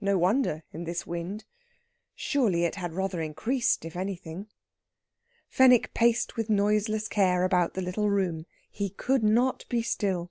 [0.00, 1.44] No wonder in this wind!
[2.14, 4.46] Surely it had rather increased, if anything.
[5.48, 10.30] Fenwick paced with noiseless care about the little room; he could not be still.